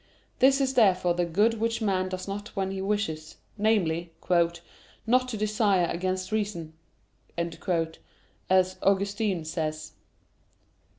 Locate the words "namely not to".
3.55-5.37